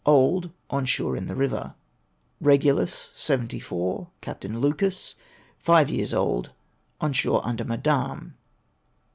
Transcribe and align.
Old; 0.03 0.49
on 0.71 0.85
shore 0.85 1.15
in 1.15 1.27
the 1.27 1.35
river. 1.35 1.75
Regulus, 2.39 3.11
74, 3.13 4.07
Capt. 4.21 4.43
Lucas. 4.45 5.13
Five 5.59 5.91
years 5.91 6.11
old; 6.11 6.53
on 6.99 7.13
shore 7.13 7.41
under 7.45 7.63
Madame. 7.63 8.33